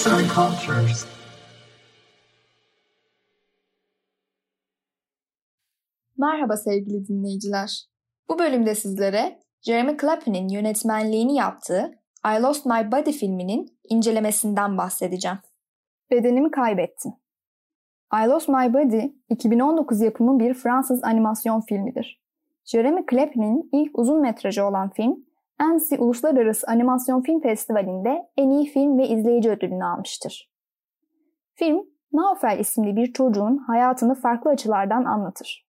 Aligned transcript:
Arts 0.00 0.12
and 0.12 0.28
Cultures. 0.34 1.06
Merhaba 6.18 6.56
sevgili 6.56 7.08
dinleyiciler. 7.08 7.84
Bu 8.28 8.38
bölümde 8.38 8.74
sizlere 8.74 9.38
Jeremy 9.62 9.96
Clapton'in 9.96 10.48
yönetmenliğini 10.48 11.34
yaptığı 11.34 11.90
I 12.26 12.42
Lost 12.42 12.66
My 12.66 12.92
Body 12.92 13.12
filminin 13.12 13.78
incelemesinden 13.88 14.78
bahsedeceğim. 14.78 15.38
Bedenimi 16.10 16.50
kaybettim. 16.50 17.12
I 18.14 18.28
Lost 18.28 18.48
My 18.48 18.74
Body 18.74 19.06
2019 19.28 20.00
yapımı 20.00 20.40
bir 20.40 20.54
Fransız 20.54 21.04
animasyon 21.04 21.60
filmidir. 21.60 22.22
Jeremy 22.64 23.04
Clapton'in 23.10 23.68
ilk 23.72 23.98
uzun 23.98 24.20
metrajı 24.20 24.64
olan 24.64 24.90
film, 24.90 25.26
Annecy 25.60 25.94
Uluslararası 25.98 26.66
Animasyon 26.66 27.22
Film 27.22 27.40
Festivali'nde 27.40 28.28
en 28.36 28.50
iyi 28.50 28.66
film 28.66 28.98
ve 28.98 29.08
izleyici 29.08 29.50
ödülünü 29.50 29.84
almıştır. 29.84 30.50
Film, 31.54 31.86
Naufel 32.12 32.58
isimli 32.58 32.96
bir 32.96 33.12
çocuğun 33.12 33.56
hayatını 33.56 34.14
farklı 34.14 34.50
açılardan 34.50 35.04
anlatır. 35.04 35.66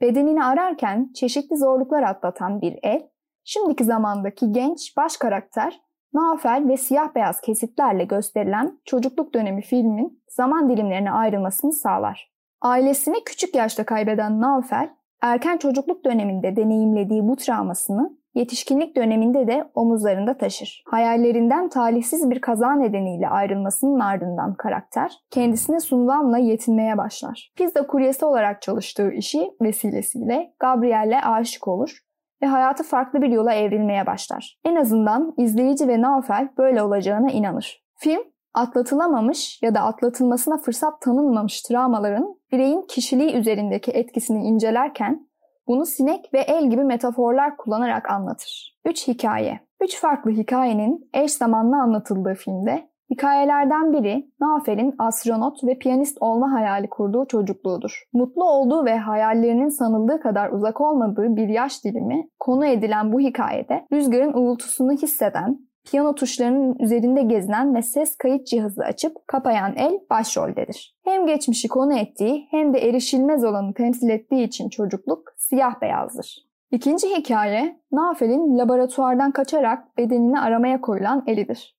Bedenini 0.00 0.44
ararken 0.44 1.12
çeşitli 1.14 1.56
zorluklar 1.56 2.02
atlatan 2.02 2.60
bir 2.60 2.78
el, 2.82 3.08
şimdiki 3.44 3.84
zamandaki 3.84 4.52
genç 4.52 4.96
baş 4.96 5.16
karakter 5.16 5.80
Naufel 6.12 6.68
ve 6.68 6.76
siyah 6.76 7.14
beyaz 7.14 7.40
kesitlerle 7.40 8.04
gösterilen 8.04 8.78
çocukluk 8.84 9.34
dönemi 9.34 9.62
filmin 9.62 10.22
zaman 10.28 10.68
dilimlerine 10.68 11.10
ayrılmasını 11.10 11.72
sağlar. 11.72 12.32
Ailesini 12.60 13.24
küçük 13.24 13.54
yaşta 13.54 13.84
kaybeden 13.84 14.40
Naufel, 14.40 14.90
erken 15.22 15.56
çocukluk 15.56 16.04
döneminde 16.04 16.56
deneyimlediği 16.56 17.28
bu 17.28 17.36
travmasını 17.36 18.18
yetişkinlik 18.36 18.96
döneminde 18.96 19.46
de 19.46 19.70
omuzlarında 19.74 20.36
taşır. 20.36 20.82
Hayallerinden 20.86 21.68
talihsiz 21.68 22.30
bir 22.30 22.40
kaza 22.40 22.72
nedeniyle 22.72 23.28
ayrılmasının 23.28 24.00
ardından 24.00 24.54
karakter 24.54 25.12
kendisine 25.30 25.80
sunulanla 25.80 26.38
yetinmeye 26.38 26.98
başlar. 26.98 27.52
Pizza 27.56 27.86
kuryesi 27.86 28.24
olarak 28.24 28.62
çalıştığı 28.62 29.12
işi 29.12 29.50
vesilesiyle 29.62 30.54
Gabriel'le 30.60 31.20
aşık 31.22 31.68
olur 31.68 31.98
ve 32.42 32.46
hayatı 32.46 32.82
farklı 32.82 33.22
bir 33.22 33.28
yola 33.28 33.54
evrilmeye 33.54 34.06
başlar. 34.06 34.58
En 34.64 34.76
azından 34.76 35.34
izleyici 35.38 35.88
ve 35.88 36.02
Naufel 36.02 36.48
böyle 36.58 36.82
olacağına 36.82 37.30
inanır. 37.30 37.84
Film 37.98 38.22
atlatılamamış 38.54 39.62
ya 39.62 39.74
da 39.74 39.80
atlatılmasına 39.80 40.58
fırsat 40.58 41.00
tanınmamış 41.00 41.62
travmaların 41.62 42.36
bireyin 42.52 42.86
kişiliği 42.88 43.34
üzerindeki 43.34 43.90
etkisini 43.90 44.44
incelerken 44.46 45.28
bunu 45.68 45.86
sinek 45.86 46.34
ve 46.34 46.40
el 46.40 46.70
gibi 46.70 46.84
metaforlar 46.84 47.56
kullanarak 47.56 48.10
anlatır. 48.10 48.76
3 48.84 49.08
hikaye. 49.08 49.60
3 49.80 50.00
farklı 50.00 50.30
hikayenin 50.30 51.10
eş 51.14 51.32
zamanlı 51.32 51.76
anlatıldığı 51.76 52.34
filmde 52.34 52.88
Hikayelerden 53.10 53.92
biri 53.92 54.30
Nafer'in 54.40 54.94
astronot 54.98 55.64
ve 55.64 55.78
piyanist 55.78 56.18
olma 56.20 56.52
hayali 56.52 56.88
kurduğu 56.88 57.26
çocukluğudur. 57.26 58.02
Mutlu 58.12 58.44
olduğu 58.44 58.84
ve 58.84 58.98
hayallerinin 58.98 59.68
sanıldığı 59.68 60.20
kadar 60.20 60.50
uzak 60.50 60.80
olmadığı 60.80 61.36
bir 61.36 61.48
yaş 61.48 61.84
dilimi 61.84 62.28
konu 62.40 62.66
edilen 62.66 63.12
bu 63.12 63.20
hikayede 63.20 63.86
rüzgarın 63.92 64.32
uğultusunu 64.32 64.92
hisseden, 64.92 65.58
piyano 65.86 66.14
tuşlarının 66.14 66.76
üzerinde 66.78 67.22
gezinen 67.22 67.74
ve 67.74 67.82
ses 67.82 68.16
kayıt 68.16 68.46
cihazı 68.46 68.82
açıp 68.82 69.28
kapayan 69.28 69.76
el 69.76 70.00
başroldedir. 70.10 70.96
Hem 71.04 71.26
geçmişi 71.26 71.68
konu 71.68 71.98
ettiği 71.98 72.48
hem 72.50 72.74
de 72.74 72.88
erişilmez 72.88 73.44
olanı 73.44 73.74
temsil 73.74 74.08
ettiği 74.08 74.44
için 74.44 74.68
çocukluk 74.68 75.34
siyah 75.36 75.80
beyazdır. 75.80 76.46
İkinci 76.70 77.16
hikaye, 77.16 77.80
Nafel'in 77.92 78.58
laboratuvardan 78.58 79.30
kaçarak 79.30 79.96
bedenini 79.98 80.40
aramaya 80.40 80.80
koyulan 80.80 81.24
elidir. 81.26 81.76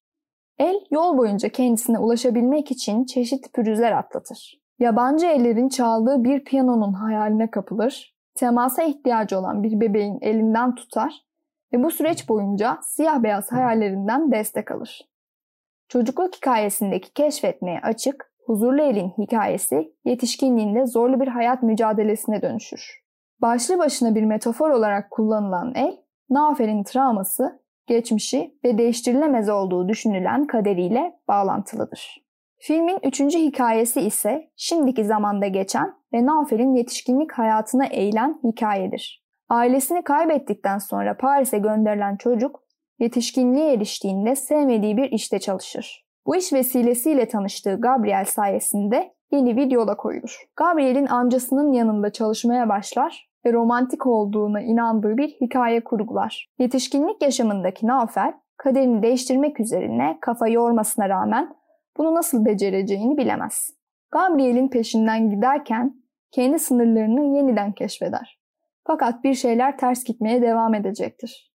El 0.58 0.80
yol 0.90 1.18
boyunca 1.18 1.48
kendisine 1.48 1.98
ulaşabilmek 1.98 2.70
için 2.70 3.04
çeşitli 3.04 3.52
pürüzler 3.52 3.92
atlatır. 3.92 4.60
Yabancı 4.78 5.26
ellerin 5.26 5.68
çaldığı 5.68 6.24
bir 6.24 6.44
piyanonun 6.44 6.92
hayaline 6.92 7.50
kapılır, 7.50 8.16
temasa 8.34 8.82
ihtiyacı 8.82 9.38
olan 9.38 9.62
bir 9.62 9.80
bebeğin 9.80 10.18
elinden 10.20 10.74
tutar 10.74 11.27
ve 11.72 11.82
bu 11.82 11.90
süreç 11.90 12.28
boyunca 12.28 12.78
siyah 12.82 13.22
beyaz 13.22 13.52
hayallerinden 13.52 14.32
destek 14.32 14.70
alır. 14.70 15.08
Çocukluk 15.88 16.36
hikayesindeki 16.36 17.12
keşfetmeye 17.12 17.80
açık, 17.80 18.32
huzurlu 18.46 18.82
elin 18.82 19.12
hikayesi 19.18 19.92
yetişkinliğinde 20.04 20.86
zorlu 20.86 21.20
bir 21.20 21.28
hayat 21.28 21.62
mücadelesine 21.62 22.42
dönüşür. 22.42 23.02
Başlı 23.42 23.78
başına 23.78 24.14
bir 24.14 24.22
metafor 24.22 24.70
olarak 24.70 25.10
kullanılan 25.10 25.74
el, 25.74 25.96
Nafer'in 26.30 26.84
travması, 26.84 27.62
geçmişi 27.86 28.58
ve 28.64 28.78
değiştirilemez 28.78 29.48
olduğu 29.48 29.88
düşünülen 29.88 30.46
kaderiyle 30.46 31.20
bağlantılıdır. 31.28 32.28
Filmin 32.60 32.98
üçüncü 33.02 33.38
hikayesi 33.38 34.00
ise 34.00 34.50
şimdiki 34.56 35.04
zamanda 35.04 35.46
geçen 35.46 35.94
ve 36.12 36.26
Nafer'in 36.26 36.74
yetişkinlik 36.74 37.32
hayatına 37.32 37.86
eğilen 37.86 38.40
hikayedir. 38.44 39.27
Ailesini 39.48 40.02
kaybettikten 40.02 40.78
sonra 40.78 41.16
Paris'e 41.16 41.58
gönderilen 41.58 42.16
çocuk 42.16 42.62
yetişkinliğe 42.98 43.72
eriştiğinde 43.72 44.36
sevmediği 44.36 44.96
bir 44.96 45.10
işte 45.10 45.38
çalışır. 45.38 46.06
Bu 46.26 46.36
iş 46.36 46.52
vesilesiyle 46.52 47.28
tanıştığı 47.28 47.80
Gabriel 47.80 48.24
sayesinde 48.24 49.14
yeni 49.30 49.56
bir 49.56 49.70
yola 49.70 49.96
koyulur. 49.96 50.42
Gabriel'in 50.56 51.06
amcasının 51.06 51.72
yanında 51.72 52.12
çalışmaya 52.12 52.68
başlar 52.68 53.28
ve 53.46 53.52
romantik 53.52 54.06
olduğuna 54.06 54.60
inandığı 54.60 55.16
bir 55.16 55.28
hikaye 55.28 55.84
kurgular. 55.84 56.48
Yetişkinlik 56.58 57.22
yaşamındaki 57.22 57.86
Naufel, 57.86 58.32
kaderini 58.56 59.02
değiştirmek 59.02 59.60
üzerine 59.60 60.18
kafa 60.20 60.48
yormasına 60.48 61.08
rağmen 61.08 61.56
bunu 61.96 62.14
nasıl 62.14 62.44
becereceğini 62.44 63.18
bilemez. 63.18 63.70
Gabriel'in 64.10 64.68
peşinden 64.68 65.30
giderken 65.30 65.94
kendi 66.30 66.58
sınırlarını 66.58 67.36
yeniden 67.36 67.72
keşfeder. 67.72 68.38
Fakat 68.90 69.24
bir 69.24 69.34
şeyler 69.34 69.78
ters 69.78 70.04
gitmeye 70.04 70.42
devam 70.42 70.74
edecektir. 70.74 71.52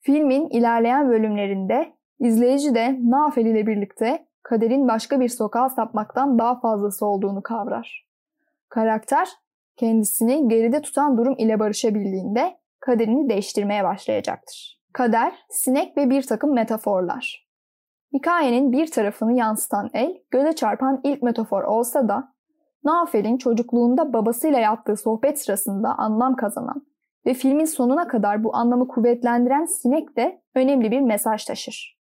Filmin 0.00 0.48
ilerleyen 0.48 1.08
bölümlerinde 1.08 1.92
izleyici 2.18 2.74
de 2.74 2.98
Nafel 3.02 3.46
ile 3.46 3.66
birlikte 3.66 4.26
kaderin 4.42 4.88
başka 4.88 5.20
bir 5.20 5.28
sokağa 5.28 5.68
sapmaktan 5.68 6.38
daha 6.38 6.60
fazlası 6.60 7.06
olduğunu 7.06 7.42
kavrar. 7.42 8.08
Karakter 8.68 9.28
kendisini 9.76 10.48
geride 10.48 10.82
tutan 10.82 11.18
durum 11.18 11.34
ile 11.38 11.58
barışabildiğinde 11.58 12.56
kaderini 12.80 13.28
değiştirmeye 13.28 13.84
başlayacaktır. 13.84 14.80
Kader, 14.92 15.32
sinek 15.50 15.96
ve 15.96 16.10
bir 16.10 16.22
takım 16.22 16.54
metaforlar. 16.54 17.48
Hikayenin 18.12 18.72
bir 18.72 18.90
tarafını 18.90 19.32
yansıtan 19.32 19.90
el, 19.94 20.22
göze 20.30 20.52
çarpan 20.52 21.00
ilk 21.04 21.22
metafor 21.22 21.62
olsa 21.62 22.08
da 22.08 22.34
Nafel'in 22.84 23.36
çocukluğunda 23.36 24.12
babasıyla 24.12 24.58
yaptığı 24.58 24.96
sohbet 24.96 25.40
sırasında 25.40 25.94
anlam 25.98 26.36
kazanan 26.36 26.86
ve 27.26 27.34
filmin 27.34 27.64
sonuna 27.64 28.08
kadar 28.08 28.44
bu 28.44 28.56
anlamı 28.56 28.88
kuvvetlendiren 28.88 29.64
sinek 29.64 30.16
de 30.16 30.42
önemli 30.54 30.90
bir 30.90 31.00
mesaj 31.00 31.44
taşır. 31.44 32.00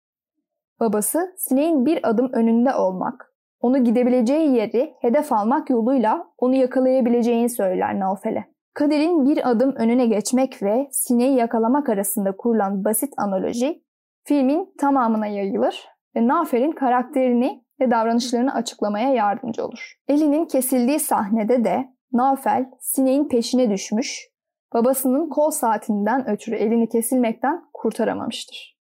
Babası 0.81 1.35
sineğin 1.37 1.87
bir 1.87 2.09
adım 2.09 2.33
önünde 2.33 2.75
olmak, 2.75 3.35
onu 3.61 3.85
gidebileceği 3.85 4.57
yeri 4.57 4.95
hedef 5.01 5.33
almak 5.33 5.71
yoluyla 5.71 6.27
onu 6.39 6.55
yakalayabileceğini 6.55 7.49
söyler 7.49 8.01
Naufel'e. 8.01 8.45
Kader'in 8.75 9.25
bir 9.25 9.51
adım 9.51 9.75
önüne 9.77 10.07
geçmek 10.07 10.63
ve 10.63 10.89
sineği 10.91 11.37
yakalamak 11.37 11.89
arasında 11.89 12.37
kurulan 12.37 12.85
basit 12.85 13.15
analoji 13.17 13.83
filmin 14.25 14.75
tamamına 14.81 15.27
yayılır 15.27 15.89
ve 16.17 16.29
Naufel'in 16.29 16.73
karakterini 16.73 17.65
ve 17.81 17.91
davranışlarını 17.91 18.55
açıklamaya 18.55 19.13
yardımcı 19.13 19.65
olur. 19.65 19.95
Elinin 20.09 20.45
kesildiği 20.47 21.01
sahnede 21.01 21.65
de 21.65 21.89
Naufel 22.13 22.71
sineğin 22.81 23.29
peşine 23.29 23.71
düşmüş, 23.71 24.29
babasının 24.75 25.29
kol 25.29 25.51
saatinden 25.51 26.29
ötürü 26.29 26.57
elini 26.57 26.89
kesilmekten 26.89 27.65
kurtaramamıştır. 27.73 28.79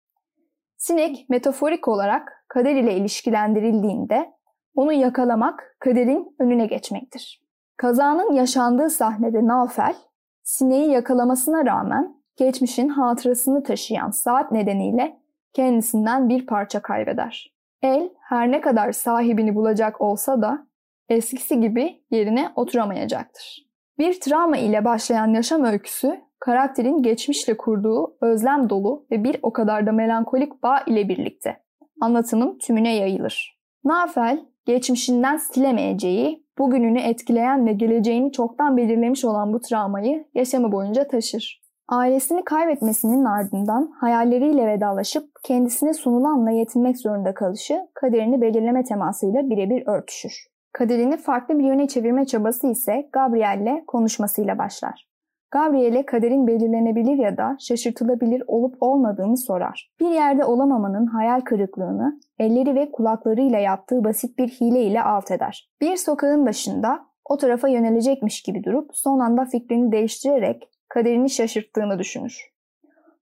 Sinek 0.78 1.30
metaforik 1.30 1.88
olarak 1.88 2.46
kader 2.48 2.76
ile 2.76 2.96
ilişkilendirildiğinde 2.96 4.34
onu 4.76 4.94
yakalamak 4.94 5.76
kaderin 5.80 6.36
önüne 6.40 6.66
geçmektir. 6.66 7.44
Kazanın 7.78 8.34
yaşandığı 8.34 8.90
sahnede 8.90 9.48
Naufel, 9.48 9.96
sineği 10.44 10.92
yakalamasına 10.92 11.66
rağmen 11.66 12.16
geçmişin 12.38 12.90
hatırasını 12.90 13.64
taşıyan 13.64 14.12
saat 14.12 14.52
nedeniyle 14.52 15.20
kendisinden 15.54 16.30
bir 16.30 16.46
parça 16.46 16.82
kaybeder. 16.82 17.54
El 17.84 18.10
her 18.20 18.52
ne 18.52 18.62
kadar 18.62 18.92
sahibini 18.92 19.56
bulacak 19.56 20.02
olsa 20.02 20.42
da 20.42 20.68
eskisi 21.10 21.62
gibi 21.62 22.04
yerine 22.12 22.52
oturamayacaktır. 22.56 23.68
Bir 24.00 24.20
travma 24.20 24.58
ile 24.58 24.86
başlayan 24.86 25.34
yaşam 25.34 25.64
öyküsü 25.64 26.22
karakterin 26.40 27.04
geçmişle 27.04 27.58
kurduğu 27.58 28.18
özlem 28.22 28.70
dolu 28.70 29.06
ve 29.12 29.24
bir 29.24 29.40
o 29.42 29.54
kadar 29.54 29.88
da 29.88 29.92
melankolik 29.92 30.64
bağ 30.64 30.80
ile 30.88 31.10
birlikte 31.10 31.64
anlatımın 32.02 32.58
tümüne 32.58 32.96
yayılır. 32.96 33.60
Nafel, 33.84 34.46
geçmişinden 34.66 35.38
silemeyeceği, 35.38 36.46
bugününü 36.58 37.00
etkileyen 37.00 37.66
ve 37.66 37.74
geleceğini 37.74 38.32
çoktan 38.32 38.78
belirlemiş 38.78 39.26
olan 39.26 39.54
bu 39.54 39.60
travmayı 39.60 40.28
yaşamı 40.34 40.72
boyunca 40.72 41.08
taşır. 41.08 41.63
Ailesini 41.94 42.44
kaybetmesinin 42.46 43.26
ardından 43.26 43.92
hayalleriyle 44.00 44.68
vedalaşıp 44.68 45.30
kendisine 45.44 45.94
sunulanla 45.94 46.52
yetinmek 46.52 46.98
zorunda 46.98 47.34
kalışı 47.34 47.88
kaderini 47.94 48.42
belirleme 48.42 48.84
temasıyla 48.84 49.50
birebir 49.50 49.88
örtüşür. 49.88 50.48
Kaderini 50.72 51.18
farklı 51.18 51.60
bir 51.60 51.64
yöne 51.64 51.88
çevirme 51.88 52.26
çabası 52.26 52.68
ise 52.68 53.10
Gabriel'le 53.12 53.86
konuşmasıyla 53.88 54.58
başlar. 54.58 55.08
Gabriel'e 55.52 56.06
kaderin 56.06 56.48
belirlenebilir 56.48 57.18
ya 57.18 57.38
da 57.38 57.58
şaşırtılabilir 57.60 58.44
olup 58.48 58.76
olmadığını 58.84 59.38
sorar. 59.38 59.92
Bir 60.00 60.10
yerde 60.10 60.46
olamamanın 60.46 61.06
hayal 61.06 61.42
kırıklığını 61.42 62.20
elleri 62.40 62.76
ve 62.76 62.92
kulaklarıyla 62.92 63.60
yaptığı 63.60 64.04
basit 64.04 64.38
bir 64.38 64.48
hile 64.48 64.84
ile 64.84 65.04
alt 65.04 65.32
eder. 65.32 65.70
Bir 65.82 65.96
sokağın 65.96 66.46
başında 66.46 67.00
o 67.26 67.38
tarafa 67.38 67.68
yönelecekmiş 67.68 68.42
gibi 68.42 68.64
durup 68.64 68.90
son 68.94 69.20
anda 69.20 69.46
fikrini 69.46 69.92
değiştirerek 69.92 70.73
kaderini 70.94 71.30
şaşırttığını 71.30 72.00
düşünür. 72.00 72.54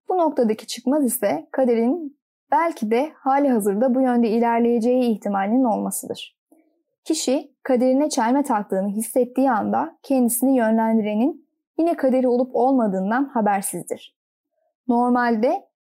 Bu 0.10 0.18
noktadaki 0.18 0.68
çıkmaz 0.68 1.06
ise 1.06 1.48
kaderin 1.52 2.20
belki 2.52 2.92
de 2.92 3.12
hali 3.16 3.50
hazırda 3.50 3.96
bu 3.96 4.02
yönde 4.02 4.30
ilerleyeceği 4.30 5.04
ihtimalinin 5.04 5.64
olmasıdır. 5.64 6.38
Kişi 7.04 7.56
kaderine 7.64 8.10
çelme 8.10 8.44
taktığını 8.44 8.90
hissettiği 8.90 9.52
anda 9.52 9.98
kendisini 10.04 10.58
yönlendirenin 10.58 11.48
yine 11.80 11.96
kaderi 11.96 12.28
olup 12.28 12.56
olmadığından 12.56 13.26
habersizdir. 13.26 14.18
Normalde 14.88 15.54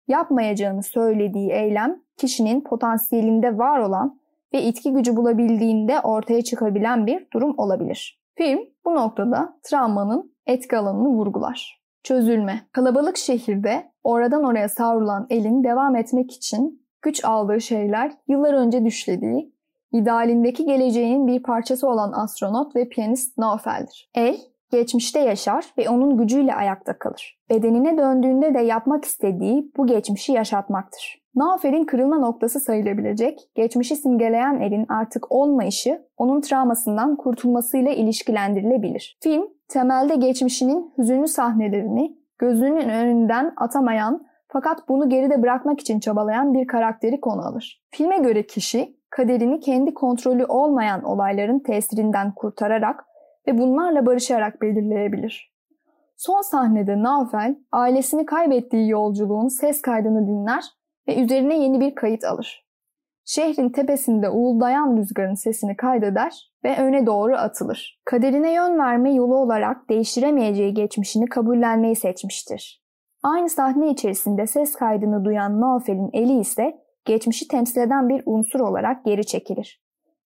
yapmayacağını 0.08 0.84
söylediği 0.84 1.52
eylem 1.52 2.02
kişinin 2.18 2.62
potansiyelinde 2.62 3.58
var 3.58 3.80
olan 3.80 4.20
ve 4.54 4.62
itki 4.62 4.94
gücü 4.94 5.16
bulabildiğinde 5.16 6.00
ortaya 6.00 6.42
çıkabilen 6.42 7.08
bir 7.08 7.28
durum 7.34 7.54
olabilir. 7.58 8.22
Film 8.36 8.75
bu 8.86 8.96
noktada 8.96 9.60
travmanın 9.64 10.36
etki 10.48 10.78
alanını 10.78 11.08
vurgular. 11.08 11.82
Çözülme. 12.04 12.62
Kalabalık 12.72 13.18
şehirde 13.18 13.92
oradan 14.04 14.44
oraya 14.44 14.70
savrulan 14.70 15.28
elin 15.30 15.64
devam 15.64 15.96
etmek 15.96 16.32
için 16.32 16.88
güç 17.02 17.26
aldığı 17.26 17.62
şeyler 17.62 18.12
yıllar 18.28 18.54
önce 18.54 18.86
düşlediği, 18.86 19.54
idealindeki 19.92 20.66
geleceğinin 20.66 21.28
bir 21.28 21.44
parçası 21.44 21.88
olan 21.88 22.12
astronot 22.12 22.76
ve 22.76 22.90
piyanist 22.90 23.38
Naufel'dir. 23.38 24.10
El, 24.16 24.38
geçmişte 24.72 25.20
yaşar 25.20 25.66
ve 25.78 25.90
onun 25.90 26.18
gücüyle 26.18 26.56
ayakta 26.56 27.00
kalır. 27.00 27.40
Bedenine 27.50 27.98
döndüğünde 27.98 28.54
de 28.54 28.60
yapmak 28.60 29.06
istediği 29.06 29.72
bu 29.78 29.88
geçmişi 29.88 30.32
yaşatmaktır. 30.32 31.25
Naufel'in 31.36 31.86
kırılma 31.86 32.18
noktası 32.18 32.60
sayılabilecek, 32.60 33.50
geçmişi 33.56 33.96
simgeleyen 33.96 34.60
elin 34.60 34.86
artık 34.90 35.32
olmayışı 35.32 36.06
onun 36.18 36.42
travmasından 36.42 37.16
kurtulmasıyla 37.16 37.92
ilişkilendirilebilir. 37.92 39.18
Film, 39.24 39.48
temelde 39.68 40.16
geçmişinin 40.16 40.94
hüzünlü 40.98 41.28
sahnelerini 41.28 42.18
gözünün 42.38 42.90
önünden 42.90 43.54
atamayan 43.58 44.26
fakat 44.48 44.90
bunu 44.90 45.10
geride 45.10 45.42
bırakmak 45.42 45.80
için 45.80 46.00
çabalayan 46.00 46.54
bir 46.54 46.68
karakteri 46.68 47.22
konu 47.22 47.42
alır. 47.42 47.84
Filme 47.92 48.18
göre 48.18 48.48
kişi 48.48 48.98
kaderini 49.10 49.60
kendi 49.60 49.94
kontrolü 49.94 50.46
olmayan 50.46 51.04
olayların 51.04 51.60
tesirinden 51.60 52.32
kurtararak 52.32 53.06
ve 53.48 53.58
bunlarla 53.58 54.06
barışarak 54.06 54.62
belirleyebilir. 54.62 55.56
Son 56.18 56.42
sahnede 56.42 57.04
Naufel 57.04 57.56
ailesini 57.72 58.26
kaybettiği 58.26 58.90
yolculuğun 58.90 59.48
ses 59.48 59.82
kaydını 59.82 60.28
dinler 60.28 60.64
ve 61.08 61.24
üzerine 61.24 61.60
yeni 61.60 61.80
bir 61.80 61.96
kayıt 61.96 62.24
alır. 62.24 62.66
Şehrin 63.26 63.70
tepesinde 63.70 64.30
uğuldayan 64.30 64.98
rüzgarın 64.98 65.34
sesini 65.34 65.78
kaydeder 65.78 66.52
ve 66.64 66.78
öne 66.78 67.06
doğru 67.06 67.36
atılır. 67.36 68.02
Kaderine 68.06 68.54
yön 68.54 68.80
verme 68.80 69.14
yolu 69.14 69.36
olarak 69.36 69.90
değiştiremeyeceği 69.90 70.74
geçmişini 70.74 71.26
kabullenmeyi 71.26 71.96
seçmiştir. 71.96 72.86
Aynı 73.24 73.50
sahne 73.50 73.90
içerisinde 73.90 74.48
ses 74.48 74.76
kaydını 74.76 75.26
duyan 75.26 75.62
Naufel'in 75.62 76.10
eli 76.14 76.40
ise 76.40 76.78
geçmişi 77.06 77.48
temsil 77.48 77.82
eden 77.82 78.10
bir 78.10 78.24
unsur 78.26 78.60
olarak 78.60 79.06
geri 79.06 79.26
çekilir. 79.26 79.82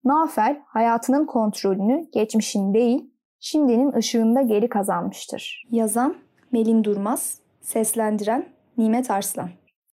Naufel 0.04 0.62
hayatının 0.66 1.26
kontrolünü 1.26 2.06
geçmişin 2.14 2.74
değil, 2.74 3.14
şimdinin 3.40 3.94
ışığında 3.94 4.42
geri 4.42 4.70
kazanmıştır. 4.70 5.68
Yazan 5.72 6.16
Melin 6.52 6.84
Durmaz, 6.84 7.42
seslendiren 7.62 8.46
Nimet 8.78 9.12
Arslan 9.12 9.50